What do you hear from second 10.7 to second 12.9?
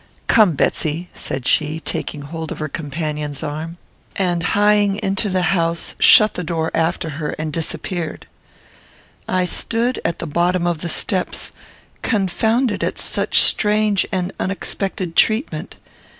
the steps, confounded